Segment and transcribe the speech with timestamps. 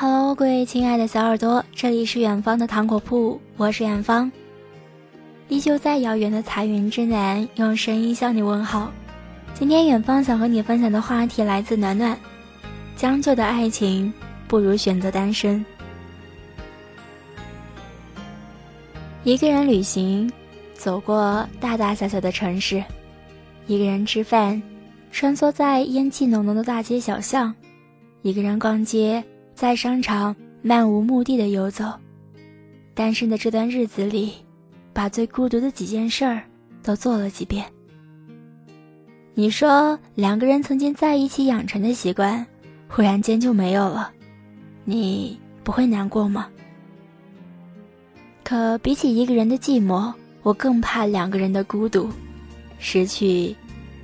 [0.00, 4.30] Hello，各位亲爱的小耳朵，这里是远方的糖果铺，我是远方。
[5.48, 8.92] 依旧在遥远的彩云之南，用声音向你问好。
[9.54, 12.16] 今天远方想和你分享的话题来自暖暖，
[12.94, 14.12] 将就的爱情
[14.46, 15.66] 不如选择单身。
[19.24, 20.30] 一个人旅行，
[20.74, 22.80] 走过大大小小的城市，
[23.66, 24.62] 一个人吃饭，
[25.10, 27.52] 穿梭在烟气浓浓的大街小巷，
[28.22, 29.24] 一个人逛街。
[29.58, 31.84] 在商场漫无目的的游走，
[32.94, 34.34] 单身的这段日子里，
[34.92, 36.40] 把最孤独的几件事儿
[36.80, 37.66] 都做了几遍。
[39.34, 42.46] 你说两个人曾经在一起养成的习惯，
[42.86, 44.12] 忽然间就没有了，
[44.84, 46.48] 你不会难过吗？
[48.44, 50.12] 可比起一个人的寂寞，
[50.44, 52.08] 我更怕两个人的孤独。
[52.78, 53.56] 失去，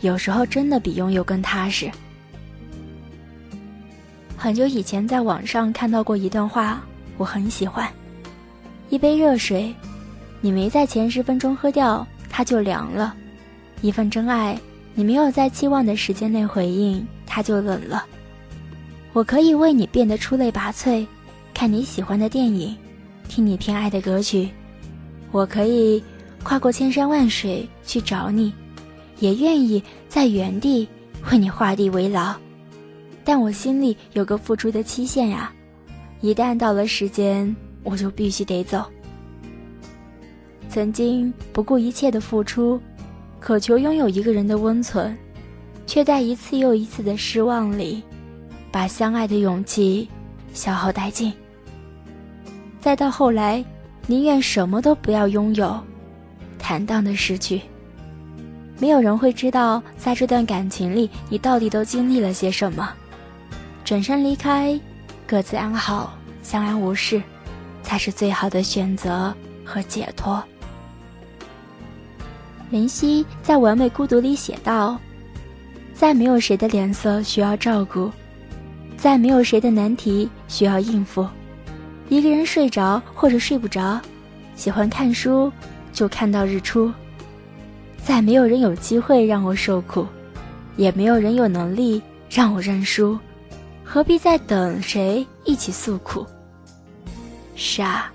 [0.00, 1.88] 有时候真的比拥有更踏实。
[4.36, 6.82] 很久以前，在网上看到过一段话，
[7.16, 7.90] 我很喜欢。
[8.90, 9.74] 一杯热水，
[10.40, 13.12] 你没在前十分钟喝掉，它就凉了；
[13.80, 14.56] 一份真爱，
[14.94, 18.04] 你没有在期望的时间内回应，它就冷了。
[19.14, 21.04] 我可以为你变得出类拔萃，
[21.54, 22.76] 看你喜欢的电影，
[23.28, 24.48] 听你偏爱的歌曲。
[25.32, 26.02] 我可以
[26.44, 28.52] 跨过千山万水去找你，
[29.18, 30.86] 也愿意在原地
[31.30, 32.34] 为你画地为牢。
[33.26, 35.52] 但我心里有个付出的期限呀，
[36.20, 38.86] 一旦到了时间，我就必须得走。
[40.68, 42.80] 曾经不顾一切的付出，
[43.40, 45.18] 渴求拥有一个人的温存，
[45.88, 48.00] 却在一次又一次的失望里，
[48.70, 50.08] 把相爱的勇气
[50.54, 51.32] 消耗殆尽。
[52.78, 53.64] 再到后来，
[54.06, 55.76] 宁愿什么都不要拥有，
[56.60, 57.60] 坦荡的失去。
[58.78, 62.88] 没有人会知道，在这段感情里，你到底都经历了些什么。
[63.86, 64.76] 转身离开，
[65.28, 67.22] 各自安好，相安无事，
[67.84, 69.32] 才是最好的选择
[69.64, 70.42] 和解脱。
[72.68, 74.98] 林夕在《完美孤独》里写道
[75.94, 78.10] ：“再没有谁的脸色需要照顾，
[78.96, 81.24] 再没有谁的难题需要应付。
[82.08, 84.00] 一个人睡着或者睡不着，
[84.56, 85.50] 喜欢看书
[85.92, 86.92] 就看到日出。
[88.02, 90.04] 再没有人有机会让我受苦，
[90.76, 93.16] 也没有人有能力让我认输。”
[93.88, 96.26] 何必再等谁一起诉苦？
[97.54, 98.12] 是啊，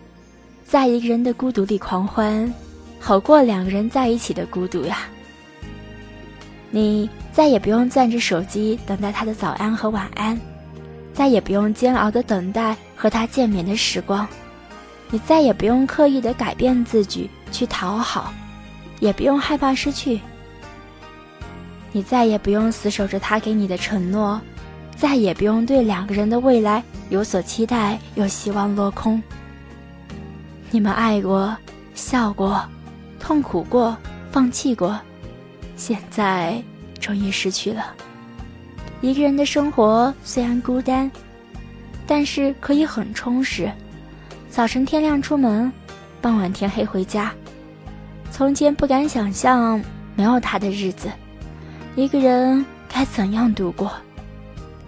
[0.68, 2.54] 在一个人的孤独里狂欢，
[3.00, 5.08] 好过两个人在一起的孤独呀。
[6.70, 10.40] 你再也不用攥着手机等待他的早安和晚安，
[11.14, 14.28] 再也不用煎熬的等待和他见面的时光，
[15.10, 18.32] 你再也不用刻意的改变自己去讨好，
[19.00, 20.20] 也不用害怕失去。
[21.94, 24.40] 你再也不用死守着他给你的承诺。
[25.02, 29.20] 再也不用对两个人的未来有所期待，又希望落空。
[30.70, 31.58] 你们爱过，
[31.96, 32.64] 笑过，
[33.20, 33.98] 痛苦过，
[34.32, 35.00] 放弃过，
[35.76, 36.64] 现在
[37.00, 37.96] 终于失去了。
[39.02, 41.10] 一个人的生活虽然孤单，
[42.06, 43.72] 但是可以很充实。
[44.52, 45.74] 早晨天亮出门，
[46.22, 47.34] 傍晚天黑回家。
[48.30, 49.84] 从前不敢想象
[50.16, 51.10] 没有他的日子，
[51.96, 53.92] 一个人该怎样度过。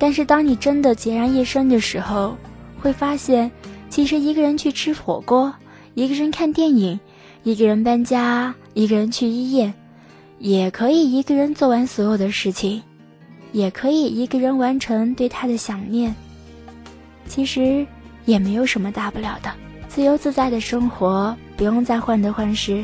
[0.03, 2.35] 但是，当你真的孑然一身的时候，
[2.77, 3.49] 会发现，
[3.89, 5.55] 其实一个人去吃火锅，
[5.93, 6.99] 一个人看电影，
[7.43, 9.73] 一个人搬家，一个人去医院，
[10.39, 12.83] 也可以一个人做完所有的事情，
[13.53, 16.13] 也可以一个人完成对他的想念。
[17.25, 17.87] 其实
[18.25, 19.49] 也没有什么大不了的，
[19.87, 22.83] 自由自在的生活，不用再患得患失，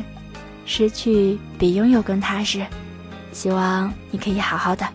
[0.64, 2.64] 失去比拥有更踏实。
[3.30, 4.88] 希望你可以好好的。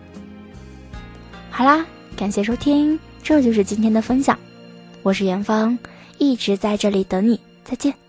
[1.52, 1.86] 好啦。
[2.16, 4.38] 感谢收听，这就是今天的分享。
[5.02, 5.78] 我是元芳，
[6.16, 7.38] 一直在这里等你。
[7.62, 8.05] 再见。